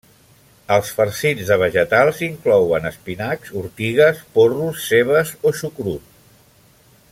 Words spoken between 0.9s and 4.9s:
farcits de vegetals inclouen espinacs, ortigues, porros,